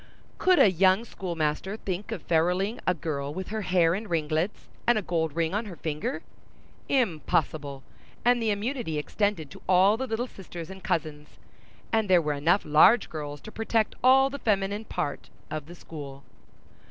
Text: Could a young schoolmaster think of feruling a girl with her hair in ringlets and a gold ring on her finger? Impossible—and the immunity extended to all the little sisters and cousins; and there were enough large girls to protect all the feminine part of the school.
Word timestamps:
Could 0.39 0.57
a 0.57 0.71
young 0.71 1.05
schoolmaster 1.05 1.77
think 1.77 2.11
of 2.11 2.23
feruling 2.23 2.79
a 2.87 2.95
girl 2.95 3.31
with 3.31 3.49
her 3.49 3.61
hair 3.61 3.93
in 3.93 4.07
ringlets 4.07 4.67
and 4.87 4.97
a 4.97 5.03
gold 5.03 5.35
ring 5.35 5.53
on 5.53 5.65
her 5.65 5.75
finger? 5.75 6.23
Impossible—and 6.89 8.41
the 8.41 8.49
immunity 8.49 8.97
extended 8.97 9.51
to 9.51 9.61
all 9.69 9.97
the 9.97 10.07
little 10.07 10.25
sisters 10.25 10.71
and 10.71 10.83
cousins; 10.83 11.37
and 11.93 12.09
there 12.09 12.19
were 12.19 12.33
enough 12.33 12.65
large 12.65 13.11
girls 13.11 13.39
to 13.41 13.51
protect 13.51 13.93
all 14.03 14.31
the 14.31 14.39
feminine 14.39 14.85
part 14.85 15.29
of 15.51 15.67
the 15.67 15.75
school. 15.75 16.23